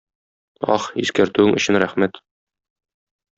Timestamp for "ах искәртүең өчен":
0.75-1.79